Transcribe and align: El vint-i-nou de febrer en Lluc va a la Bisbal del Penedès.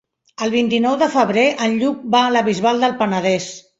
El 0.45 0.53
vint-i-nou 0.53 0.95
de 1.01 1.09
febrer 1.15 1.45
en 1.67 1.77
Lluc 1.83 1.99
va 2.17 2.23
a 2.25 2.33
la 2.37 2.43
Bisbal 2.49 2.83
del 2.87 2.97
Penedès. 3.03 3.53